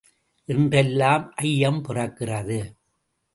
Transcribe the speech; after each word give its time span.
என்றெல்லாம் 0.49 1.33
ஐயம் 1.35 1.81
பிறக்கிறது. 1.85 2.59